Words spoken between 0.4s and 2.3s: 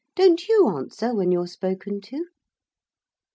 you answer when you're spoken to?'